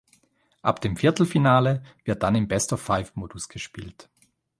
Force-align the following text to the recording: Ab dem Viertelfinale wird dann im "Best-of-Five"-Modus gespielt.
Ab 0.63 0.81
dem 0.81 0.97
Viertelfinale 0.97 1.83
wird 2.05 2.23
dann 2.23 2.33
im 2.33 2.47
"Best-of-Five"-Modus 2.47 3.49
gespielt. 3.49 4.09